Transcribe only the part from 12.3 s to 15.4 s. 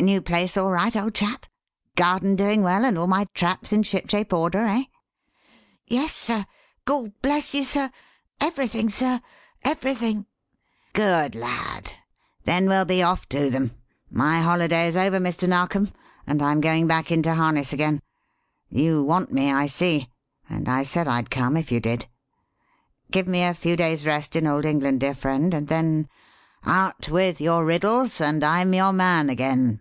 Then we'll be off to them. My holiday is over,